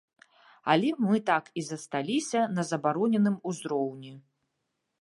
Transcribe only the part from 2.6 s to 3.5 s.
забароненым